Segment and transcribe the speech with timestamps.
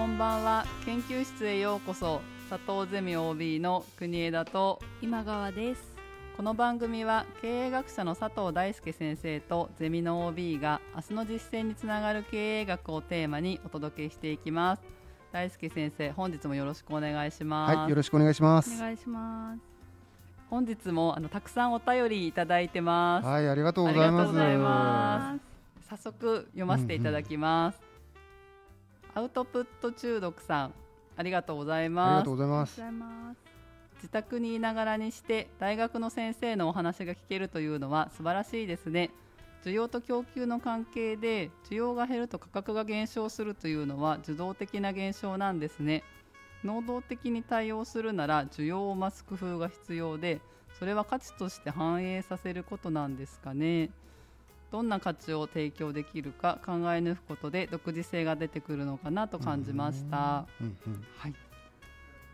[0.00, 0.64] こんばんは。
[0.86, 2.22] 研究室へようこそ。
[2.48, 5.94] 佐藤ゼミ OB の国枝と今川です。
[6.38, 14.82] この番組は経営学者の佐藤大輔先生とゼミの OB が明日の実践につながる経営学をテーマにお届けしていきます。
[15.32, 17.76] 大輔先生本日もよろしくお願いします。
[17.76, 18.74] はいよろしくお願いします。
[18.74, 19.60] お願いします。
[20.48, 23.26] 本日もあのたくさんお便りいただいてます。
[23.26, 24.32] はいありがとうございます。
[24.32, 25.34] ま
[25.82, 25.88] す。
[25.90, 27.89] 早速読ませていただきます、うんうん
[29.14, 30.74] アウトプット中毒さん
[31.16, 32.10] ありがとうございます。
[32.10, 32.80] ありがとうございます。
[33.96, 39.10] 自宅にいながらにして大学の先生のお話が聞けるというのは素晴らしいですね。
[39.64, 46.02] 需要と供給の関係で需要が減ると価格が減少するというのは受動的な現象なんですね。
[46.64, 50.40] 能動的に対応するなら需要を増す工夫が必要で
[50.78, 53.90] それは価値として反映させることなんですかね
[54.70, 60.46] どんな価値を提供できるか考え抜くことで独自性が出てくるのかなと感じました。
[60.60, 61.34] うんうん、はい。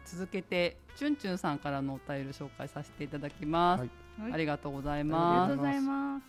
[0.05, 3.81] 続けてチュンチュンさんからのお便り紹介させていただきます。
[4.21, 5.23] はい、ありがとうございます。
[5.23, 6.25] ありがとうございます。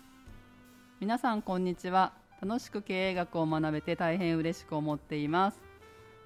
[1.00, 2.14] 皆さんこんにちは。
[2.42, 5.60] 楽しく経営学を学べて大変嬉しく思っています。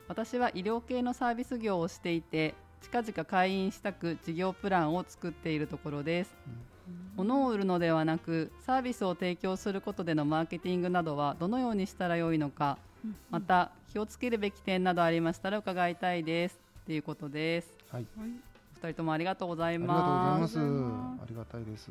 [0.08, 6.36] 私は医療系のサービス業をしていて、近々開院したく事業プランを作っているところです。
[6.48, 6.71] うん
[7.16, 12.78] 物を売るのではなくサービスを提供することでのマーケティングなどはどのようにしたらよいのか、
[13.30, 17.70] また気をつけるべき点などありましたら伺いたいですということです。
[17.92, 18.06] はい。
[18.74, 20.58] 二人ともありがとうございます。
[20.58, 21.90] ありがたいです。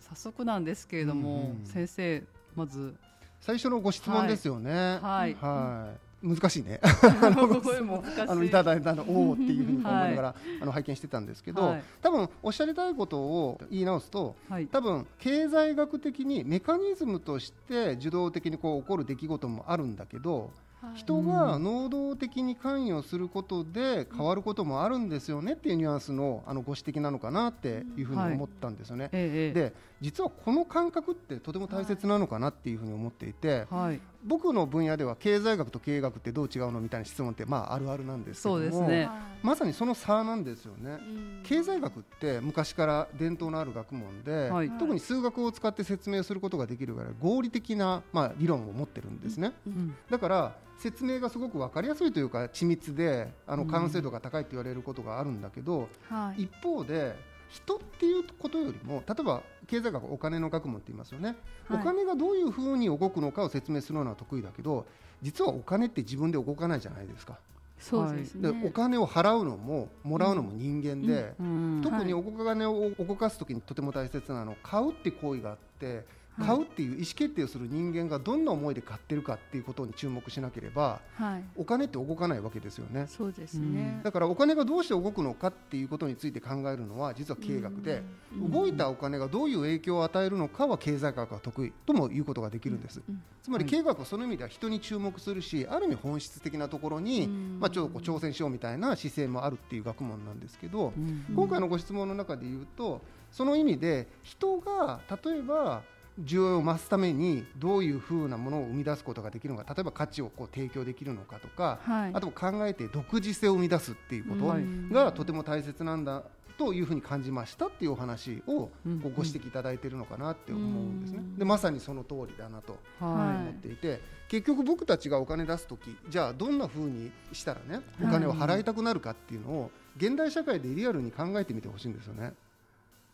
[0.00, 2.22] 早速なんですけれども、うんうん、先生
[2.54, 2.94] まず
[3.40, 4.98] 最初のご質問ですよね。
[5.02, 5.34] はい。
[5.34, 6.05] はい。
[6.26, 6.80] 難しいね。
[6.82, 9.82] あの いただいたのおおっていうふうに思い。
[9.82, 20.50] ながら、はい、あの拝見してたんですけど、はい、多分おっしゃりたいことを言い直すと、はい、多分経済学的にメカニズムとして受動的にこう起こる出来事もあるんだけど
[20.94, 29.04] 人が能動的に関与することで変わることもあるんですよねっていうニュアンスのあのご指摘なのかなっていうふうに思ったんですよね。
[29.04, 39.08] はい、で実はこの感覚ってとても大切なのかなっていうふうに思っていて、はい、僕の分野では経済学と経営学ってどう違うのみたいな質問ってまああるあるなんですけども、ね、
[39.42, 40.98] まさにその差なんですよね。
[41.44, 49.52] 経済学って昔から伝統のある学問で、はい、特に数学を使って説明することができるぐらい合理的なまあ理論を持ってるんですね。
[49.66, 57.16] うん、だから説明がすごく分かりやすいというか緻密であの完成度が高いって言われることがあるんだけど、はい、一方で
[57.48, 61.36] 人っていうことよりも例えば経済学お金の学問って言いますよね、
[61.68, 64.86] はい、お金がどういうふうに動くのかを説明するのは得意だけど
[65.22, 67.38] 実はお金って自分で動かないじゃないですか。
[67.78, 71.46] そうですね、でお金を払うのももらうのも人間で、うん。
[71.46, 71.76] うん。
[71.76, 76.04] うん、特にお金を動かす時にとても大切なのは買うって行為があって
[76.38, 83.06] 買うっていう意思決定をする人間がどんな思いで買ってるかっていうことに注目しなければ、はい、お金って動かないわけですよね。
[83.08, 88.02] そうですね、だからお金がどうして動くのかっていうことについて考えるのは実は経営学で、
[88.50, 93.00] 動いたお金がどういう影響を与えるのかは経済学が得意とも言うことができるんです。
[93.42, 100.92] つまり経営学はその意味では人に注目するし、ある意味本質的なところに、まあ、ちょっとこう挑戦しようみたいな姿勢もあるっていう学問なんですけど、
[101.34, 105.82] 今回のご質問の中で言うとその意味で人が例えば
[106.22, 116.24] 需要を増すためにどういうふうなものを生み出すことができるのか例えば価値をこう提供できるのかとか、はい、あと考えて独自性を生み出すっていうことがとても大切なんだ
[116.58, 121.20] というふうに感じましたっていうお話をご指摘いただいているのかなって思うんですね。
[121.36, 132.32] でまさにその通りだなと思っていて、はい、結局僕たちがお金出す時じゃあどんなふうにしたらねお金を払いたくなるかっていうのを現代社会でリアルに考えてみてほしいんですよね。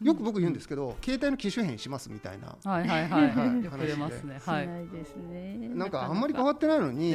[0.02, 2.56] よく僕言うんですけど、携帯の機種変しますみたいな。
[2.64, 3.64] はいはいはいはい。
[3.64, 4.40] よく出ますね。
[4.44, 4.66] はい。
[4.88, 5.70] ですね。
[5.74, 7.14] なんかあんまり変わってないのに、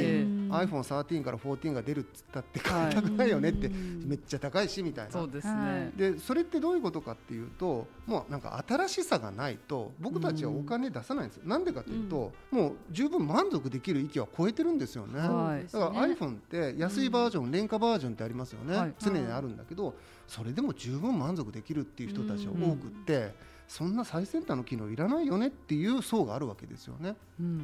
[0.50, 5.10] iPhone13 から14が出るっつったって買いたくないよねって、めっちゃ高いしみたいな。
[5.10, 5.92] そうですね。
[5.96, 11.42] で、それってどういうことかっていうと、もうなんか新しさがないと僕たちはお金出さないんですよ。
[11.46, 15.14] なんでかというと、もう十分満足できる域は超えてるんですよね。
[15.14, 18.94] だから iPhone って安いバージョン、廉価バージョンってありますよね。
[18.98, 19.94] 常にあるんだけど。
[20.28, 23.34] それでも十分満足できるっていう人たちが多くって、
[23.66, 27.16] そんな最先端の機能いらないよねっていう層があるわけですよね。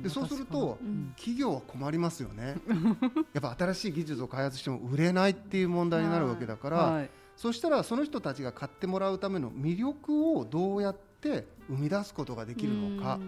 [0.02, 0.78] でそうすると、
[1.16, 2.56] 企業は困りますよね。
[3.32, 13.18] やっぱ新しい技術を開発しても売れないっていう問題になるわけだから、はい、そしたらその人たちが買ってもらうための魅力をどうやって生み出すことができるのか。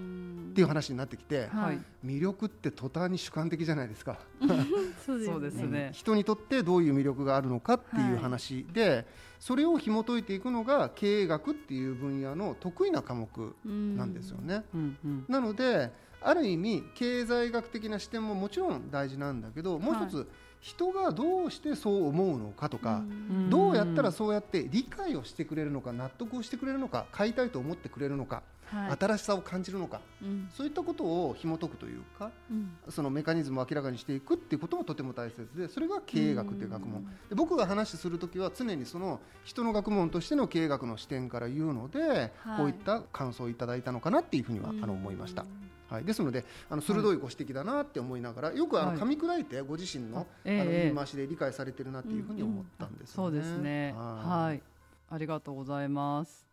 [0.56, 4.18] っていう話になってきて、はい、魅力って途端に主観的じゃないですか。
[5.04, 5.90] そうですね。
[5.92, 9.06] 人にとってどういう魅力があるのかっていう話で、はい、
[9.38, 14.64] それを紐解いていくのが経営学っていう分野の得意な科目なんですよね。
[14.74, 20.26] うんうん、なのである意味経済学的な視点ももちろん大事なんだけどもう一つ、はい
[20.60, 23.02] 人がどうしてそう思うのかとか、
[23.50, 37.06] どうやったらそうやって理解をしてくれるのか納得をしてくれるのか買いたいと思ってくれるのか、はい、新しさを感じるのか、うん、そういったことを紐解くというか、うん、そのメカニズムを明らかにしていくっていうこともとても大切でそれが経営学という学問。
[37.28, 45.44] で僕が話する時は常にその人の学問としての経営学の視点から言うので、はい、こういった感想をいただいたのかなっていうふうにはあの思いました。
[45.88, 53.14] はい、ですのであの鋭いご指摘だなって思いながら、よくあの噛み砕いてご自身の,、あの言い回しで理解されてるなっていうふうに思ったんです、ね。
[53.14, 53.94] そうですね。
[53.96, 54.62] はい。
[55.08, 56.46] ありがとうございます。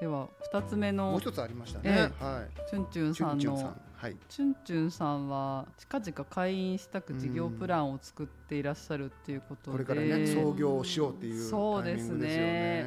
[0.00, 12.84] では二つ目のもう一つありましたね、はい、チュンチュンさんのはい、チュンチュンさんは近々開院したく事業プランを作っていらっしゃるっていうことで、これからね創業をしようっていう、そうですね、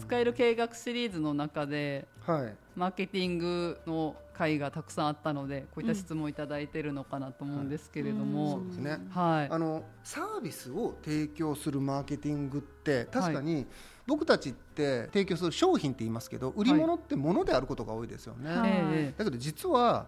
[0.00, 13.66] 使える計画シリーズの中で、はい、マーケティングの会がたくさんあったのでこういった質問をいただいているのかなと思うんですけれども、そうですね、はい、あのサービスを提供するマーケティングって確かに、
[14.06, 20.06] 僕たちって提供する商品って言いますけど売り物ってものであることが多いですよね、はい、だけど実は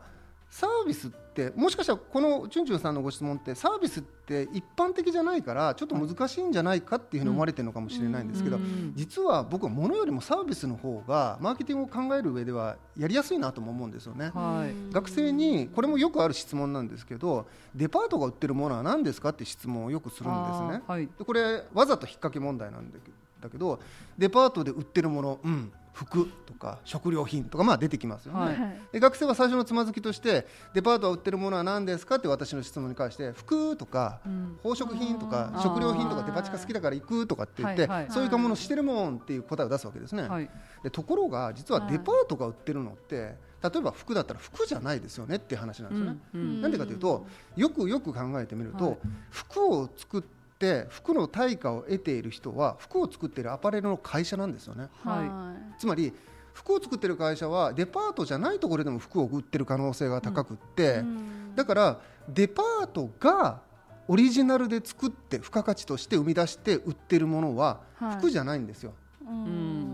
[0.56, 8.58] サービスってもしかしたらこのチュンチュンさんのご質問ってサービスって一般的じゃないからちょっと難しいんじゃないかっていうふうに思われてるのかもしれないんですけど、
[8.94, 14.30] 実は僕はものよりもサービスの方がマーケティングを考える上ではやりやすいなとも思うんですよね。
[14.34, 20.82] はい、学生にこれもよくある質問なんですけどデパートが売ってるものは何ですかって質問をよくするんですね。
[20.86, 22.90] はい、でこれわざと引っ掛け問題なん
[23.42, 23.78] だけど
[24.16, 34.20] デパートで売ってるもの、うん、服とか食料品とかまあ出てきますよね、はい、で学生は最初のつまずきとしてデパートは売ってるものは何ですかって私の質問に関して服とか、
[34.62, 40.50] 宝飾品とか食料品とかデパ地下好きだから行くとかって言って、そういうものしてるもんっていう答えを出すわけですね、はい、
[40.82, 46.18] でところが実はデパートが売ってるのって例えば服だったら服じゃないですよねっていう話なんですよね。
[46.34, 46.40] うん。
[46.40, 47.26] うん、なんでかというと
[47.56, 48.98] よくよく考えてみると、
[49.30, 54.88] 服を作ってって服の対価を得ている人は服を作っているアパレルの会社なんですよね。
[55.04, 56.12] はい、つまり
[56.54, 62.00] 服を作ってる会社はデパートじゃないところでも服を売ってる可能性が高くって、うん、だから
[62.30, 63.60] デパートが
[64.08, 67.80] オリジナルで作って付加価値として生み出して売ってるものは
[68.18, 68.94] 服じゃないんですよ。
[69.26, 69.85] はい、うん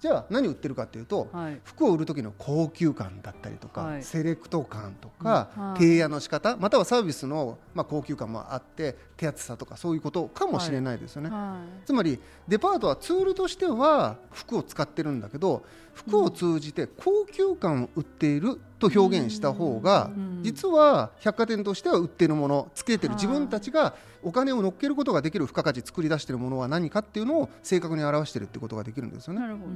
[0.00, 15.64] じゃあ何売ってるかっていうと、はい、服を売る時の高級感だったりとか、はい、セレクト感とか、うん、提案の仕方またはサービスの、まあ、高級感もあって手厚さとかそういうことかもしれないですよね、はい、つまりデパートはツールとしては服を使ってるんだけど
[16.06, 20.10] 服を通じて高級感を売っていると表現した方が、
[20.42, 23.14] 実は百貨店としては売っているものつけてる。
[23.14, 29.40] 自分たちがお金を乗っけることができる付加価値作り出しているものは何かっていうのを正確に表しているってことができるんですよね。
[29.40, 29.68] なるほど。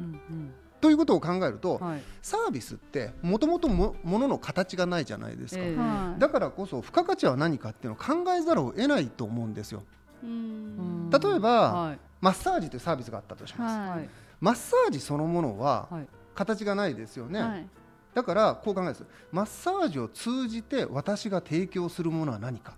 [0.80, 9.84] ということを考えると、はい、サービスってもともとものの形がないじゃないですか、えー、だからこそ付加価値は何かっていうのを考えざるを得ないと思うんですよ。
[10.22, 14.08] 例えば、はい、マッサージというサービスがあったとします、はい、
[14.42, 15.88] マッサージそのものは
[16.34, 17.68] 形がないですよね、
[18.12, 19.04] だからこう考えます。
[19.30, 22.74] マッサージを通じて私が提供するものは何か。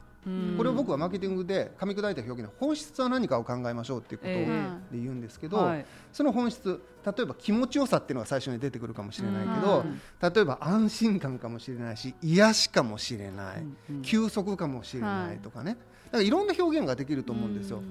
[0.57, 5.71] これを僕はマーケティングで噛み砕いた表現で本質は何かを考えましょうっていうことで言うんですけど、
[6.13, 9.85] その本質例えば気持ちよさっていうのが最初に出てくるかもしれないけど、
[10.35, 13.67] 例えば安心感かもしれないし癒しかもしれない、
[14.03, 15.79] 休息かもしれないとかね、だ
[16.15, 17.83] からいろんな表現ができると思うんですよ。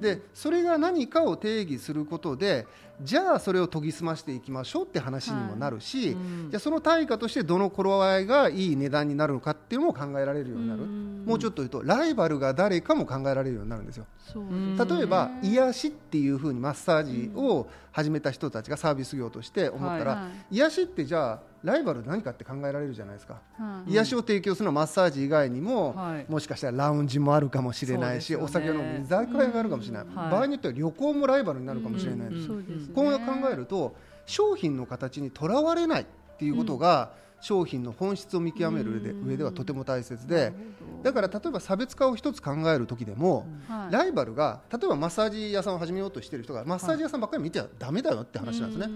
[0.00, 2.66] でそれが何かを定義することで
[3.02, 14.06] じゃあそれを研ぎ澄ましていきましょうって話にもなるし、はいうん、じゃあその対価としてどの頃合いがいい値段になるのかっていうのも考えられるようになる、うん、もうちょっと言うとライバルが誰かも考えられるようになるんですよ。
[14.34, 32.30] 例えば癒しっていうふうにマッサージを始めた人たちがサービス業として思ったら、はい、癒しってじゃあライバル何かって考えられるじゃないですか、はい、癒しを提供するのはマッサージ以外にも、はい、もしかしたらラウンジもあるかもしれないし、ね、お酒の居酒屋があるかもしれない、場合によっては旅行もライバルになるかもしれない。
[32.30, 32.56] です、うん。
[32.56, 33.94] うん、こう考えると
[34.26, 36.06] 商品の形にとらわれないっ
[36.38, 40.52] ていうことが、商品の本質を見極める上で上ではとても大切で
[41.02, 43.46] だから例えば差別化を一つ考える時でも、
[43.90, 48.94] ライバルが例えばマッサージ屋さんを始めようとしている人がマッサージ屋さんばっかり見てはだめだよって話なんですね。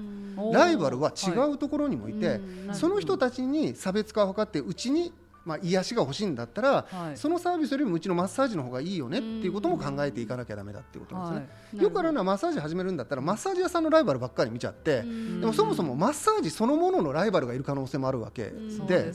[0.53, 2.41] ライバルは違うところにもいて、
[2.73, 5.13] その人たちに差別化を図ってうちに
[5.45, 11.43] まあ、癒しが欲しいんだったら、はい、そのサービスよりもうちのマッサージの方がいいよねっていうことも考えていかなきゃだめだっていうことですね、は
[11.81, 18.53] い、よくあるのはマッサージ始めるんだったらマッサージ屋さんのライバルばっかり見ちゃってでもそもそもマッサージそのもののライバルがいる可能性もあるわけ。
[18.87, 19.13] で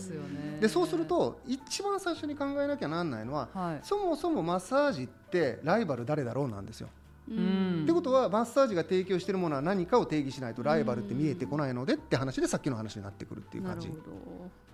[0.62, 6.90] でそうすると一番最初に考えなきゃなんないのは、はい、そもそもマッサージってライバル誰だろうなんですよ。
[7.30, 13.88] ってことはマッサージが提供しているものは何かを定義しないとライバルって見えてこないのでって話でさっきの話になってくるっていう感じ。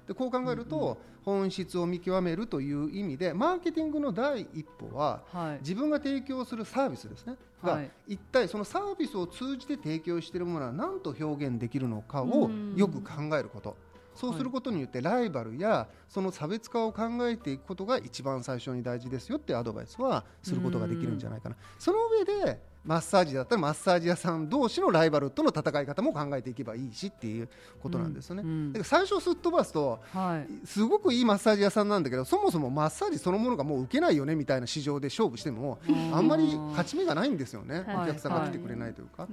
[0.08, 13.76] でこう考えると、本質を見極めるという意味でマーケティングの第一歩は、はい、自分が提供するサービスですね、が一体そのサービスを通じて提供しているものは何と表現できるのかをよく考えること。
[14.14, 21.58] そうすることによってライバルやその差別化を考えていくことが一番最初に大事ですよってアドバイスはすることができるんじゃないかな。
[21.78, 27.50] その上でマッサージだったらマッサージ屋さん同士のライバルとの戦い方も考えていけばいいしっていう
[27.82, 28.44] ことなんですよね。
[28.44, 35.80] うんうん、だから最初すっ飛ばすと、はい、すごくいいマッサージ屋さんなんだけどそもそもマッサージそのものがもう受けないよねみたいな市場で勝負しても
[36.14, 39.30] あんまり勝ち目がないんですよね、お客さんが来てくれないというか、は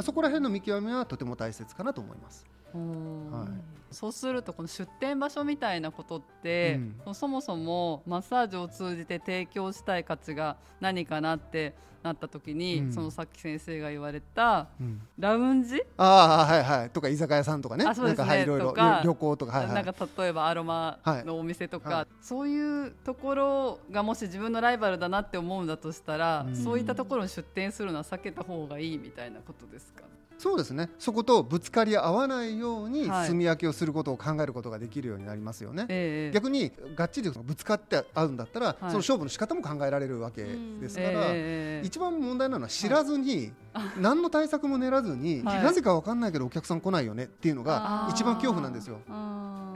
[0.00, 2.46] い、そこら辺の見極めはとても大切かなと思います。
[2.78, 15.80] はい、そうするとこの出店場所みたいなことって、うん、そもそもマッサージを通じて提供したい価値が何かなってなった時に、うん、そのさっき先生が言われた、うん、ラウンジ？
[15.98, 16.90] ああはいはい。
[16.90, 17.84] とか居酒屋さんとかね。
[17.84, 18.44] あそうですね。
[18.44, 30.02] なんか旅行とか、はいはい、なんか例えばアロマのお店とか、はい、そういうところがもし自分のライバルだなって思うんだとしたら、そういったところに出店するのは避けた方がいいみたいなことですか？
[30.38, 30.90] そうですね。
[30.98, 43.52] そことぶつかり合わないように住み分けをすることを考えることができるようになりますよね、はい、逆にがっちりぶつかって合うんだったら、はい、その勝負の仕方も考えられるわけですから、えー、一番問題なのは知らずに、はい、
[44.00, 48.98] 何の対策も練らずに、 なぜか分かんないけどお客さん来ないよねっていうのが一番恐怖なんですよ。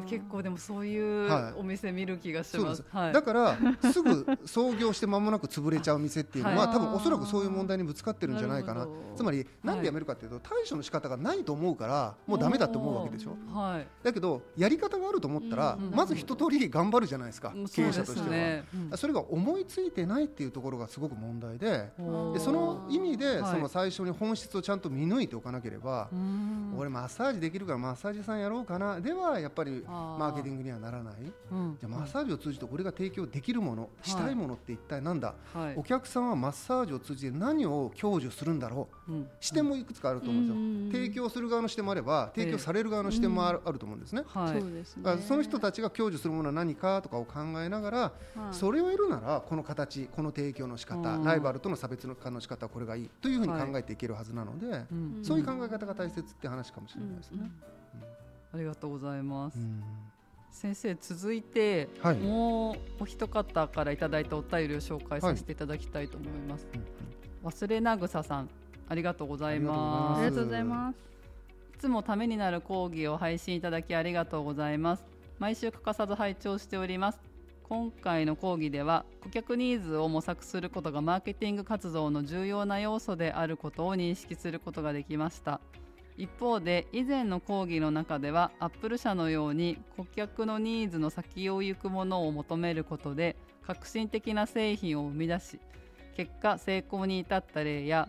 [0.07, 3.59] 結構でもそういうお店見る気がします,、はい、だから
[3.93, 8.87] すぐ創業して間もなく潰れちゃう店っていうのは、多分おそらくそういう問題にぶつかってるんじゃないかな。
[9.17, 18.65] つまりなんでやめるかっていうと、対処の仕方がないと思うからもうだめだと思うわけでしょ、はい、だけどやり方があると思ったら、まず一通り頑張るじゃないですか、経営者としては、ね。
[18.95, 21.91] それが思いついてないっていうところがすごく問題で
[22.33, 26.09] でその意味で、その最初に本質をちゃんと見抜いておかなければ、
[26.76, 31.14] 俺マッサージできるからマッサージさんやろうかなではやっぱりマーケティングにはならない、
[31.52, 48.12] うん、じゃマッサージを通じて俺が提供できるもの、したいものって一体なんだ、はい、お客さんはマッサージを通じて何を享受するんだろう、うん、視点もいくつかあると思うんですよ、提供する側の視点もあれば提供される側の視点もある,、あると思うんですね、はい、その人たちが享受するものは何かとかを考えながら、
[48.52, 54.85] それを得るならこの形この提供の仕方ライバルとの差別化の仕方はこれがいいというふうに考えていけるはずなので、
[55.23, 57.50] そういう考え方が大切って話かもしれないですね。
[58.52, 59.59] ありがとうございます。
[60.50, 68.49] 先生続いて、はい、もうお一方からいただいたお便りを紹介させていただきたいと思います、はい、忘れなぐささん
[68.88, 70.21] ありがとうございます。
[70.21, 70.97] ありがとうございます。
[71.75, 75.04] いつもためになる講義を配信いただきありがとうございます。
[75.38, 77.21] 毎週欠かさず拝聴しております
[77.68, 85.61] 今回の講義では顧客ニーズを模索することがマーケティング活動の重要な要素であることを認識することができました。
[86.16, 95.61] 一方で以前の講義の中ではアップル社のように顧客のニーズの先を行くものを求めることで革新的な製品を生み出し
[96.16, 98.08] 結果成功に至った例や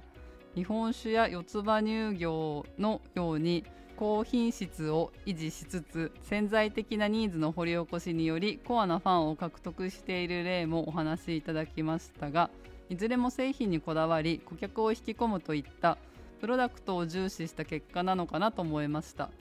[0.55, 3.65] 日本酒や四つ葉乳業のように
[3.97, 12.51] 高品質を維持しつつ潜在的なニーズの掘り起こしによりコアなファンを獲得している例もお話しいただきましたが
[12.89, 15.97] いずれも製品にこだわり顧客を引き込むといった
[16.39, 19.31] プロダクトを重視した結果なのかなと思いました。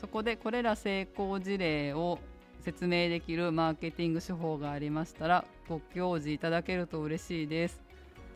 [0.00, 2.20] そこでこれら成功事例を
[2.60, 7.87] 説明できるマーケティング手法がありましたらご教示いただけると嬉しいです。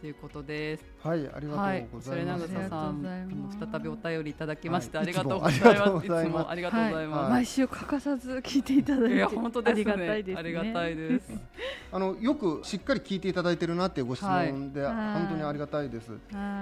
[0.02, 0.84] ということです。
[1.00, 2.08] はい、ありがとうございます。
[2.08, 6.06] それ長さん、再びお便りいただきまして、ありがとうございます。
[6.06, 7.30] いつもありがとうございます。
[7.30, 10.38] 毎週欠かさず聞いていただいて、本当ですありがたいです。
[10.40, 11.32] ありがたいです。
[11.92, 16.10] あのよくしっかり聞いていただいてるなっていうご質問で、本当にありがたいです。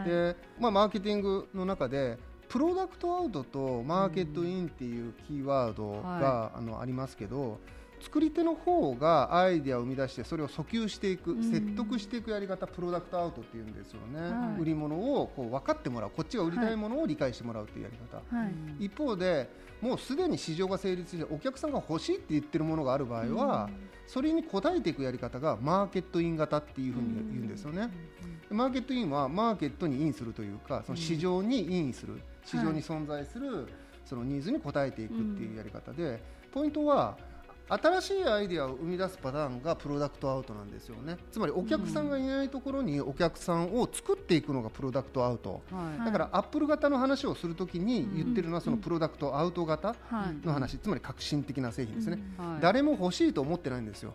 [0.04, 2.18] で、まあマーケティングの中で。
[2.50, 7.60] プロダクトアウトとマーケットインっていうキーワードが、あのありますけど、
[8.00, 16.10] 作り手の方がアイデアを生み出してそれを訴求していく、説得していくやり方プロダクトアウトっていうんですよね、はい、売り物をこう分かってもらう。
[16.10, 18.44] こっちが売りたいものを理解してもらうっていうやり方、は
[18.78, 19.48] い、一方で
[19.80, 23.70] もうすでに市場が成立してお客さんが欲しいって言ってるものがある場合は、
[24.06, 27.90] それに応えていくやり方がマーケットイン型っていうふうに言うんですよね。
[28.50, 33.68] マーケットインはマーケットにインするというかその市場にインする市場に存在する
[34.04, 37.16] そのニーズに応えていくっていうやり方でポイントは
[37.70, 41.16] 新しいアイデアを生み出すパターンがプロダクトアウトなんですよね。
[41.30, 49.94] つまりお客さんがいないところにお客さんを作っていくのがプロダクトアウト、はい、だからアップル型の話をするときに言ってるのはそのプロダクトアウト型
[50.44, 54.12] の話、つまり革新的な製品ですね、はい、誰も欲しいと思ってないんですよ。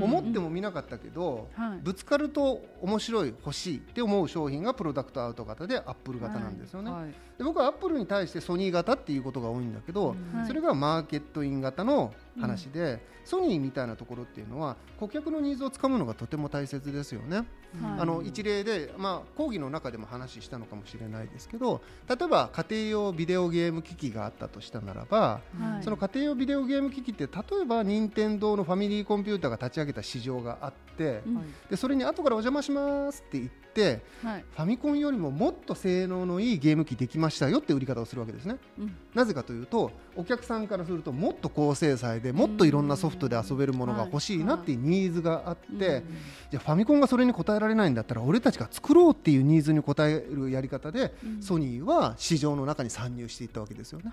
[0.00, 10.16] 思っても見なかったけど、はい、ぶつかると面白い欲しいって思う商品がプロダクトアウト型でアップル型なんですよね、はい、で僕はアップルに対してソニー型っていうことが多いんだけど、
[10.48, 17.36] それがマーケットイン型の話で、うん、ソニーみたいなところっていうのは顧客のニーズをつかむのがとても大切ですよね。
[17.36, 38.56] はい、あの一例で、まあ、講義の中でも話したのかもしれないですけど例えば家庭用ビデオゲーム機器があったとしたならば、はい、その家庭用ビデオゲーム機器って例えば任天堂のファミリーコンピューターが立ち上げた市場があって、うん、でそれに後からお邪魔しますって言って、はい、ファミコンよりももっと性能のいいゲーム機できましたよって売り方をするわけですね。
[38.78, 46.02] うん、なぜかというとお客さんからするともっと高精細でもっといろんなソフトで遊べるものが欲しいなっていうニーズがあって、
[46.50, 54.12] じゃあファミコンがそれに応えられないんだったら俺たちが作ろうっていうニーズに応えるやり方で、ソニーは市場の中に参入していったわけですよね。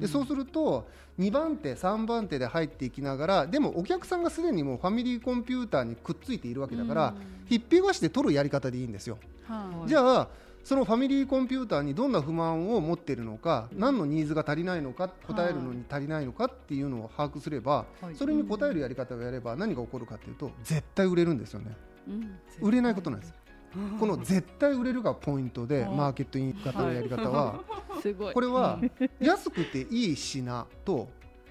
[0.00, 7.14] でそうすると2番手3番手で入っていきながらでもお客さんがすでにもうファミリーコンピューターにくっついているわけだから、
[7.46, 9.18] ひっぴがして取るやり方でいいんですよ。
[9.86, 10.28] じゃあ
[10.64, 21.76] そのファミリーコンピューターにどんな不満を持っているのか、何のニーズが足りないのか答えるのに足りないのかっていうのを把握すれば、それに答えるやり方をやれば何が起こるかというと絶対売れるんですよね、
[22.60, 23.34] 売れないことなんです
[23.98, 27.60] この絶対売れるがポイントでマーケットイン型のやり方は
[28.34, 28.80] これは
[29.18, 31.08] 安くていい品と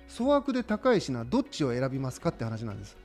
[0.07, 2.97] 粗悪で高い品どっちを選びますかって話なんです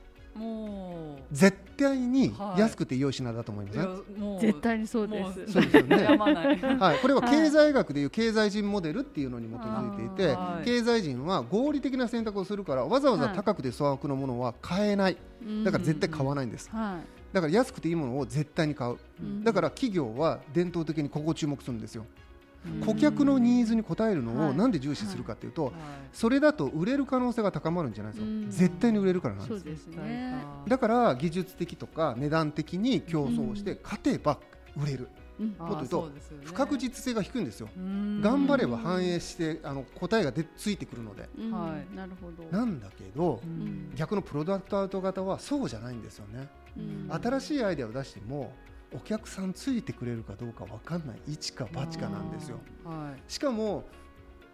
[1.31, 5.53] 絶対に安くて良い品だと思います、ねはい、絶対にそうです。
[5.53, 5.97] そうですよね。
[6.79, 15.17] はい、これは経済学でいう経済人モデルっていうのに基づいていて、はい、経済人は合理的な選択をするからわざわざ高くて粗悪のものは買えない。
[15.63, 16.69] だから絶対買わないんです。
[17.33, 18.97] だから安くていいものを絶対に買う。
[19.43, 22.05] だから企業は伝統的にここを注目するんですよ。
[22.85, 25.73] 顧客のニーズに応えるのをなんで重視するかというと、
[26.13, 30.35] それだと売れる可能性が高まるんじゃないですか、絶対に売れるからなんですですね、
[30.67, 34.39] だから技術的とか値段的に競争して勝てば
[34.81, 35.09] 売れる。
[35.37, 36.11] もっと言うと
[36.45, 37.69] 不確実性が低いんですよ。
[37.75, 41.29] 頑張れば反映してあの答えがでついてくるので。
[41.51, 42.43] はい、なるほど。
[42.49, 43.39] なんだけど
[43.95, 46.47] 逆のプロダクトアウト型はそうじゃないんですよね。
[47.09, 48.51] 新しいアイデアを出しても
[48.93, 51.19] お客さんついてくれるかどうか分かんない。
[51.27, 53.85] 一か八かなんですよ、はい、しかも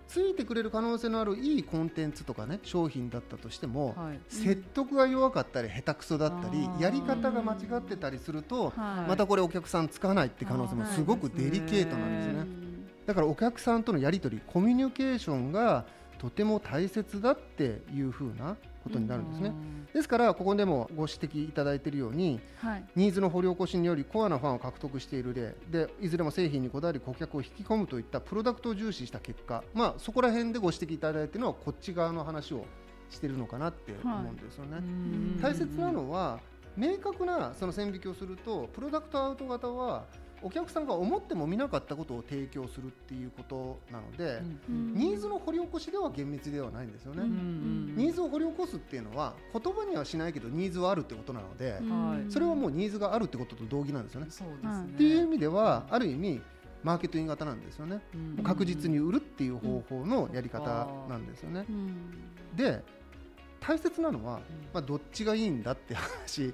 [0.07, 12.47] ついてくれる可能性のあるいいコンテンツとかね商品だったとしても、はい、説得が弱かったり下手くそだったりやり方が間違ってたりすると、はい、またこれお客さんつかないって可能性もすごくデリケートなんですね、ね、
[13.05, 15.85] だからお客さんとのやり取りコミュニケーションが
[16.19, 19.53] とても大切だっていうふうなことになるんですね。
[19.93, 32.65] ですからここでもご指摘いただいているように、はい、ニーズの掘り起こしによりコアなファンを獲得している例でいずれも製品にこだわり顧客を引き込むといったプロダクトを重視した結果、まあ、そこら辺でご指摘いただいているのはこっち側の話を
[33.11, 34.77] しているのかなって思うんですよね。
[35.41, 36.39] はい、大切なのは
[36.75, 40.05] 明確なその線引きをするとプロダクトアウト型は
[40.43, 51.79] お客さんが思っても見なかったことを提供するっていうことなので、ニーズの掘り起こしでは厳密ではないんですよね、ニーズを掘り起こすっていうのは言葉にはしないけどニーズはあるってことなので、
[52.29, 54.27] それはもうニーズがあるってことと同義なんですよね。
[54.29, 54.85] そうですね。
[54.93, 56.41] っていう意味ではある意味
[56.83, 58.01] マーケットイン型なんですよね、
[58.43, 61.65] 確実に売るっていう方法のやり方なんですよね。
[62.55, 62.83] で
[63.61, 64.41] 大切なのは、
[64.73, 66.53] まあ、どっちがいいんだって話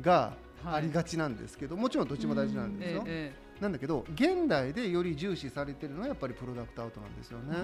[0.00, 0.32] が
[0.64, 3.04] ありがちなんですけど、もちろんどっちも大事なんですよ。
[3.06, 7.56] ええなんだけど現代でより重視されてるのはやっぱりプロダクトアウトなんですよね。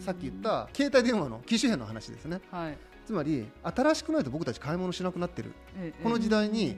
[0.00, 2.40] さっき言った携帯電話の機種変の話ですね。
[2.50, 6.76] はい、つまり新しくないと僕たち買い物しなくなってる、ええ、この時代に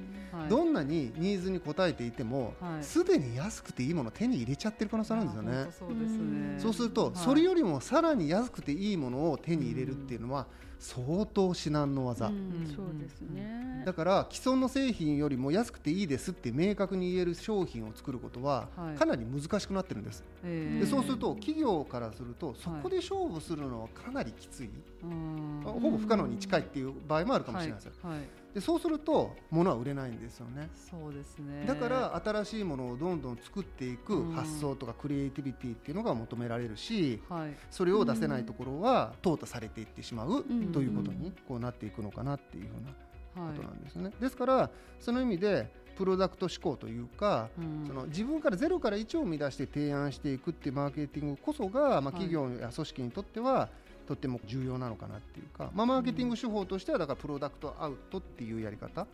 [0.48, 5.66] どんなにニーズに応えていてもすで、はい、に安くていいものを手に入れちゃってる可能性あるんですよね。
[5.78, 10.46] そうですると、はい、それよりもさらに安くていいものを手に入れるっていうのは、
[10.80, 13.82] 相当至難の技、うん、そうですね。
[13.84, 24.70] だから既存の製品よりも安くていいですって明確に言える商品を作ることはかなり難しくなってるんです、はい、でそうすると企業からするとそこで勝負するのはかなりきつい、
[25.02, 28.20] はい、ほぼ不可能に近いっていう場合もあるかもしれないです、はい、
[28.54, 30.68] でそうすると物は売れないんですよね。
[30.74, 31.64] そうですね。
[31.66, 53.68] だから新しいものをどんどん作っていく発想とかクリエイティビティっていうのが求められるし、はい、それを出せないところは淘汰されていってしまうということにこうなっていくのかなっていうふうなことなんですね、はい、ですからその意味でプロダクト思考というか、うん、その自分からゼロから1を生み出して提案していくっていうマーケティングこそが、まあ、企業や組織にとっては、
[54.10, 59.06] とっても重要なのかなっていうか、まあ、マーケティング手法としてはだからプロダクトアウトっていうやり方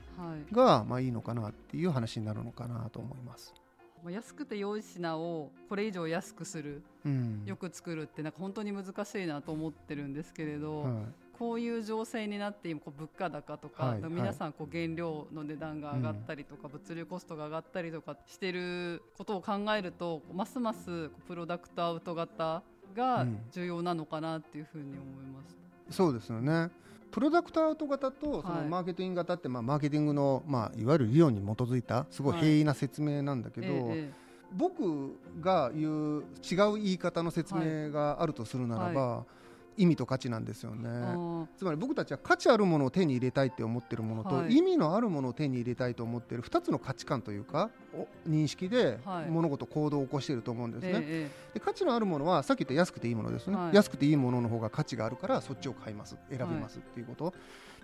[0.50, 3.52] がまあいいのかなっていう話になるのかなと思います。
[4.10, 10.92] 安くて良い品をこれ以上安くする、うん、よく作るってなんか本当に難しいなと思ってるんですけれど、はい、
[11.38, 22.62] こういう情勢になって今こう物価高とか、はい、皆さんこう原料の値段が上がったりとか、物流コストが上がったりとかしてることを考えるとますますプロダクトアウト型
[22.96, 25.54] が重要なのかなっていうふうに思いまし
[25.88, 25.92] た。
[25.92, 26.70] そうですよね。
[27.12, 34.12] プロダクトアウト型とそのマーケティング型って、まあ、マーケティングの、まあ、いわゆる理論に基づいたすごい平易な説明なんだけど、はいええ。
[34.52, 39.24] 僕が言う違う言い方の説明があるとするならば、はい
[39.76, 40.88] 意味と価値なんですよね。
[41.56, 47.70] つまり僕たちは価値あるものを手に入れたいって思ってるものと、はい、意味のあるものを手に入れたいと思ってる2つの価値観というか
[48.28, 57.34] 認識で物事行動を起こしていると思うんですね、はい、で価値のあるものはさっき言った安くていいものですね、はい、安くていいものの方が価値があるからそっちを買います選びますっていうこと、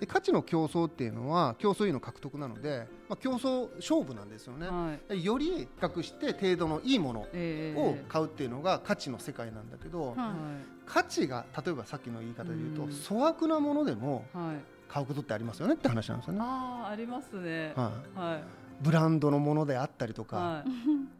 [0.00, 10.16] で価値の競争っていうのは競争意の獲得なので、まあ、競争勝負なんですよね、はい、より比較して程度のいいものを買うっていうのが価値の世界なんだけど、
[10.87, 14.25] 価値が例えばさっきの言い方で言うと、粗悪なものでも
[14.88, 16.40] 買うことってありますよねって話なんですよね。
[16.42, 18.42] あありますね、はい、はい、
[18.83, 20.71] ブランドのものであったりとか、はい、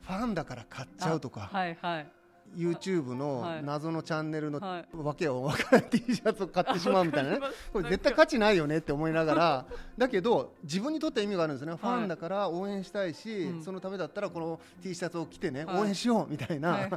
[0.07, 1.49] ファンだから買っちゃうとか。
[1.53, 2.07] はいはい
[2.57, 7.41] YouTube の謎のチャンネルのわけを分からない T シャツを買ってしまうみたいなね。
[7.73, 9.67] これ絶対価値ないよねって思いながら。
[9.97, 11.75] だけど自分にとって意味があるんですね。
[11.77, 16.89] ファンだから応援したいし、そのためだったらこの T シャツを着てね、応援しようみたいな、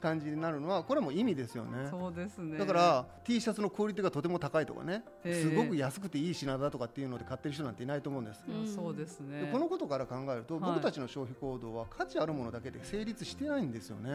[0.00, 1.88] 感じになるのはこれも意味ですよね。
[1.90, 2.58] そうですね。
[2.58, 8.42] だから T シャツのクオリティがとても高いとかね、すごく安くていい品だとかっていうので買ってる人なんていないと思うんです、
[8.74, 9.48] そうですね。
[9.52, 14.10] このことから考えると、僕たちの消費行動は価値あるものだけで成立してないんですよね、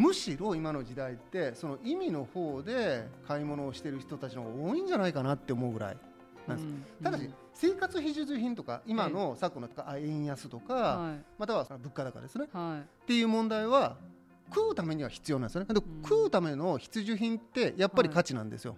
[0.00, 5.96] むしろ今の時代ってその意味の方で買い物をしている人たちの方が多いんじゃないかなって思うぐらい。
[6.48, 13.98] なんです、うん、ただし、生活必需品とか今の昨今の円安とか、はい、または物価高ですね、はい、っていう問題は
[14.54, 18.76] 食うためには必要なんですよね、で食うための必需品ってやっぱり価値なんですよ。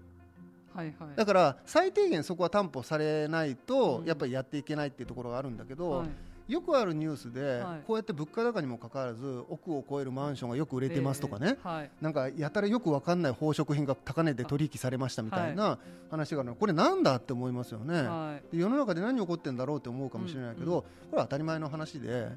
[0.75, 0.87] はい。
[0.99, 6.05] はい、だから最低限そこは担保されないとやっぱりやっていけないっていうところがあるんだけど、
[6.49, 11.59] よくあるニュースで、こうやって物価高にもかかわらず億を超えるマンションがよく売れてますとかね、
[12.01, 15.79] なんかやたらよく分かんない宝飾品が高値で取引されましたみたいな
[16.11, 16.55] 話があるの。
[16.57, 18.05] これなんだって思いますよね、
[18.53, 22.31] 世の中で何起こってんだろうって思うかもしれないけど、これは当たり前の話で。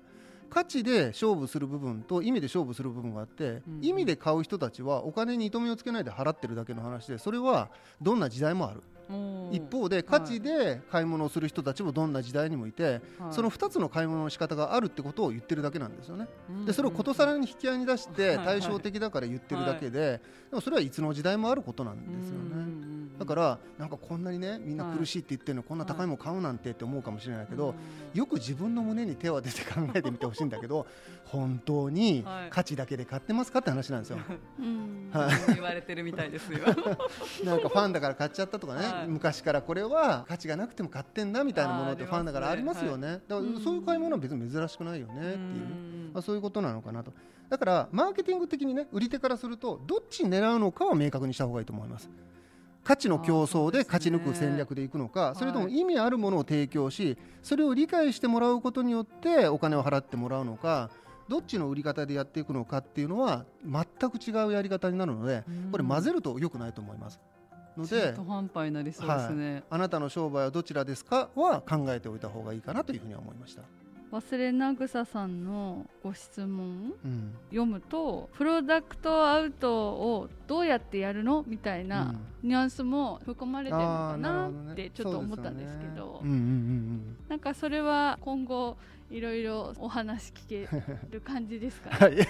[0.47, 8.83] 価値で勝負する部分と意味で勝負する部分があって、意味で買う人たちはお金に糸目をつけないで払ってるだけの話でそれはどんな時代もある。
[9.51, 16.27] 一方で価値で買い物をする人たちもどんな時代にもいて、はい、その2つの買い物の仕方があるってことを言ってるだけなんですよね。
[16.65, 22.85] でそれをことさらに引き合いに出して対照的だから言ってるだけで、でもそれはいつの時代もあることなんですよね。
[23.17, 27.73] だからなんかこんなにねみんな苦しいって言ってるの、こんな高いもの買うなんてって思うかもしれないけど、
[28.13, 30.85] よく自分の胸に手を当てて考えてみてほしいんだけど
[31.25, 34.17] 本当に価値だけで買ってますかって話なんですよ。
[35.11, 36.59] はい、言われてるみたいですよ。
[37.45, 45.37] なんかファンだから買っちゃったとかね、はい、昔からこれは価値がなくても買ってんだみたいなものってファンだからありますよね、ねだからそういう買い物は別に珍しくないよねっていう、
[46.13, 47.13] まあ、そういうことなのかなと。
[47.49, 52.09] だからマーケティング的にね売り手からするとどっち狙うのかは明確にした方がいいと思います。
[52.83, 60.91] 価値の競争で勝ち抜く戦略でいくのかそれとも意味あるものを提供しそれを理解してもらうことによってお金を払ってもらうのか
[61.27, 67.19] どっちの売り方でやっていくのかっていうのは全く違うやり方になるのでこれ混ぜると良くないと思います。
[67.77, 73.63] ので半端になりそうですね、はい、あなたの商売はどちらですかは考えておいた方がいいかなというふうに思いました。
[74.11, 86.21] 忘れなぐささんのご質問、うん、読むとプロダクトアウトをどうやってやるのみたいなニュアンスも含まれてるのかなってちょっと思ったんですけど、
[87.27, 88.77] なんかそれは今後
[89.11, 90.69] いろいろお話聞け
[91.11, 92.27] る感じですか、ね、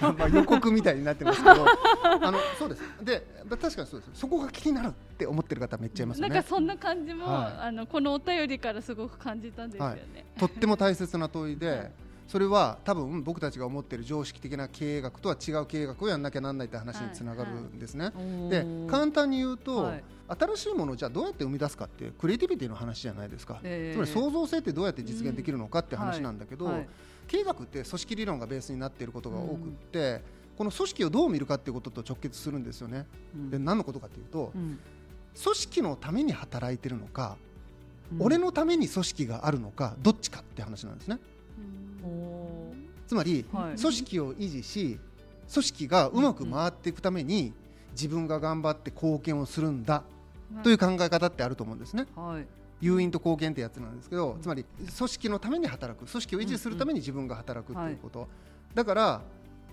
[0.00, 1.66] はい、 まあ予告みたいになってますけど。
[2.04, 2.82] あのそうです。
[3.02, 4.10] で確かにそうです。
[4.14, 10.04] そこが気になるって思ってる方めっちゃいます、ね、なんかそんな感じも、はい、あのこのお便りからすごく感じたんですよね、はい、
[10.38, 11.90] とっても大切な問いで、
[12.26, 18.06] それは多分僕たちが思っている常識的な経営学とは違う経営学をやんなきゃなんないって話につながるんですね。
[18.06, 26.86] はいはい、で簡単に言うと、はい、新しいものをじゃあどうやって生み出すかってクリエイティビティの話じゃないですか、えー、つまり創造性ってどうやって実現できるのかって話なんだけど、うん。
[27.26, 30.20] 経営学って組織理論がベースになっていることが多くって、うん、
[30.58, 33.06] この組織をどう見るかっていうことと直結するんですよね。
[33.34, 37.36] うん、で何のことかというと、組織のために働いてるのか、
[38.18, 41.18] 俺のために組織があるのかどっちかって話なんですね。
[43.06, 44.98] つまり、はい、組織を維持し
[45.52, 47.52] 組織がうまく回っていくために、
[47.92, 50.02] 自分が頑張って貢献をするんだ、
[50.62, 52.06] という考え方ってあると思うんですね。
[52.16, 52.46] はい。
[52.80, 58.28] 誘引と貢献ってやつなんですけど、つまり組織のために働く組織を維持するために自分が働くっていうこと、
[58.74, 59.22] だから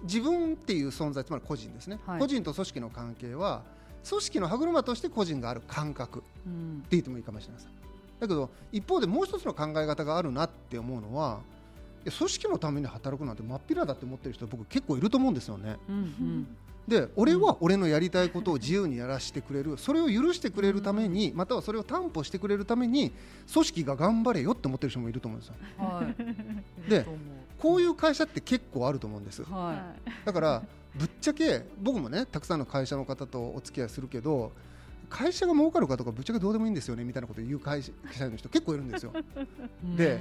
[0.04, 3.64] 自分っていう存在つまり個人ですね、はい、個人と組織の関係は
[4.08, 6.28] 組織の歯車として個人がある感覚って
[6.92, 7.70] 言ってもいいかもしれません、
[8.20, 11.42] だけど一方でもう一つの考え方があるなって思うのは
[12.06, 15.78] 組織のために働くなんて真っ平だって思ってる人僕結構いると思うんですよね。
[15.90, 16.48] うんうん
[16.88, 23.12] で俺は俺のやりたいことを自由にやらせてくれるそれを許してくれるためにまたはそれを担保してくれるために
[23.54, 25.56] 組織が頑張れよって思ってる人もいると思うんですよ。
[25.78, 27.06] はい、 で
[27.60, 29.44] こういう会社って結構あると思うんです。
[29.44, 30.64] はい、だから
[30.96, 34.52] ぶっちゃけ僕もねたくさんの会社の方とお付き合いするけど
[35.12, 37.92] 会社が儲かるかとかぶっちゃけどうでもいいんですよねみたいなことを言う会社
[38.30, 39.14] の人結構いるんですよ。
[39.96, 40.20] で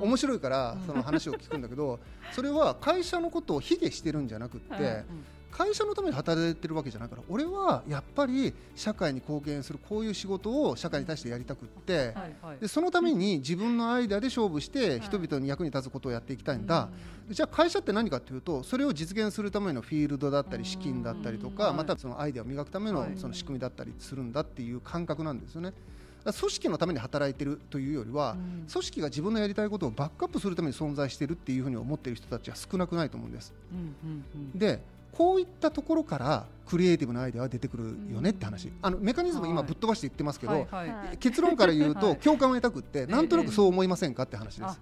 [0.00, 2.00] 面白いからその話を聞くんだけど
[2.32, 5.04] それは会社のことを卑下してるんじゃなくて、
[5.52, 12.14] 会社のために働いてるわけじゃないから俺はやっぱり社会に貢献するこういう仕事を社会に対してやりたくって、
[12.60, 16.66] でそのために自分のアイデアで勝負して人々に役に立つことをやっていきたいん。
[16.66, 16.88] だ、
[17.28, 25.72] じゃあ会社って何かというとそれを実現するためのフィールドだったり資金だったりとか、またそのアイデアを磨くためのその仕組みだったりするんだっていう感覚なんですよね。
[26.24, 33.52] 組織のために働いてるというよりは、うん、組織が自分のやりたいことをバックアップするために存在しているっていうふうに思っている人たちは少なくないと思うんです。
[34.54, 34.80] で
[35.12, 40.66] こういったところからクリエイティブなアイデアは出てくるよねって話、あのメカニズム今ぶっ飛ばして言ってますけど、
[41.20, 44.80] 結論から言うと共感を得たくって、なんとなくそう思いませんかって話です。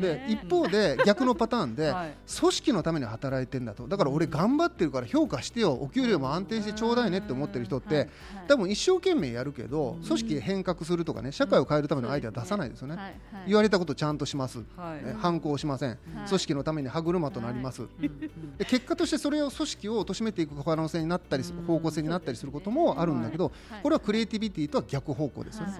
[0.00, 1.92] で一方で逆のパターンで、
[2.40, 3.88] 組織のために働いてんだと。
[3.88, 5.72] だから俺頑張ってるから評価してよ。
[5.72, 8.08] お給料も安定してちょうだいねって思ってる人って、
[8.46, 14.62] 多分一生懸命やるけど組織変革するとかね社会を変えるためのアイデア出さないですよね、言われたことちゃんとします、
[15.18, 17.82] 反抗しません、組織のために歯車となります、
[18.58, 25.74] で結果としてそれを組織を貶めていく可能性になったり方向性になったりすることもあるんだけど、これはクリエイティビティとは逆方向ですよね。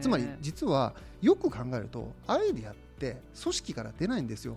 [0.00, 4.56] つまり実はよく考えるとアイデアって組織から出ないんですよ。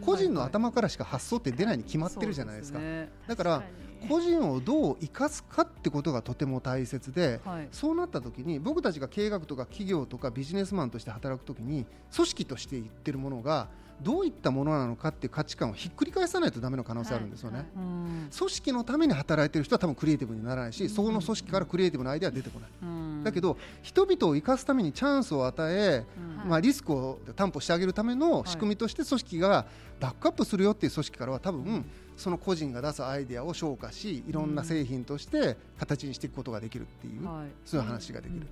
[0.00, 2.80] 個人の頭からしか発想って出ないに決まってるじゃないですか。
[3.26, 3.62] だから
[4.08, 13.68] 個人をどう生かすかってことがとても大切で、はい、そうなった時に僕たちが経営学とか企業とかビジネスマンとして働く時に組織として言ってるものが
[14.02, 17.82] どういったものなのかっていう価値観をひっくり返さないとダメの可能性あるんですよね、はいは
[18.30, 26.04] い、組織のために働いてる人は多分クリエイティブにならないし、うん、そこの組織からクリエイティブなアイデアは出てこない、うん、だけど人々を生かすためにチャンスを与え、
[26.42, 29.66] うん、まあ、リスクを担保してあげるための仕組みとして組織が
[30.00, 31.82] バックアップするよっていう組織からは多分、
[32.18, 34.56] その個人が出すアイデアを消化しいろん。
[34.56, 37.22] な製品として形にしていくことができるっていう、
[37.64, 38.46] そういう話ができる。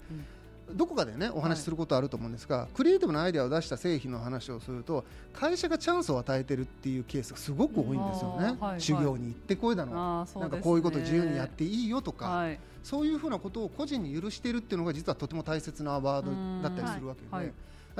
[0.73, 17.53] どこかでねお話しすることあると思うんですが、はい、クリエイティブなアイデアを出した製品の話をすると会社がチャンスを与えてるっていうケースがすごく多いんですよね、はい、修行に行ってこいだの、ね、なんかこういうこと自由にやっていいよとか、はい、そういうふうなことを個人に許しているっていうのが実はとても大切なワードだったりするわけで。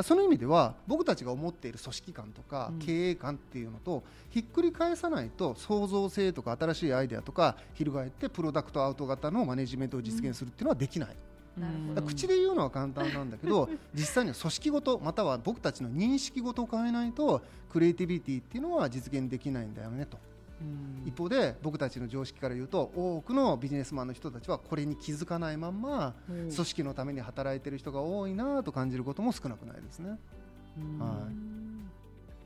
[0.03, 11.17] その意味では僕たちが思っている組織観とか経営観っていうのとひっくり返さないと創造性とか新しいアイデアとか翻ってプロダクトアウト型のマネジメントを実現するっていうのはできない。
[12.03, 20.19] 口で言うのは簡単なんだけど 実際には組織ごとまたは僕たちの認識ごとを変えないとクリエイティビティっていうのは実現できないんだよねと。
[21.05, 30.19] 一方で僕たちの常識から言うと多くのビジネスマンの人たちはこれに気づかないまま組織のために働いている人が多いなと感じることも少なくないですね。
[30.99, 31.55] はい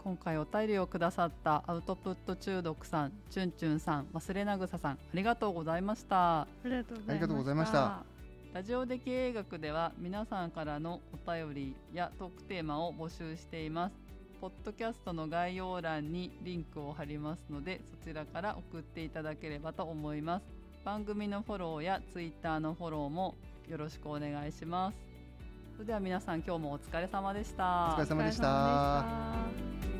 [0.08, 6.42] 今回お便りをくださったアウトプット中毒さん、チュンチュンさん、忘れなぐささん、ありがとうございました。
[6.42, 8.17] ありがとうございました。
[8.54, 13.94] ラジオで経営学では皆さんからのお便りやトークテーマを募集しています。
[14.40, 20.44] ポッドキャストの概要欄にリンクを貼りますのでそちらから送っていただければと思います。
[20.84, 23.34] 番組のフォローやツイッターのフォローも
[23.68, 24.96] よろしくお願いします。
[25.74, 27.96] それでは皆さん今日もお疲れ様でした。
[27.98, 29.97] お疲れ様でした。